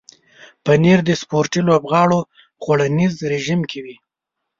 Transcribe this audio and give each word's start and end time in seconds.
پنېر 0.63 0.99
د 1.05 1.09
سپورت 1.21 1.51
لوبغاړو 1.67 2.19
خوړنیز 2.61 3.13
رژیم 3.31 3.61
کې 3.69 3.79
وي. 3.85 3.95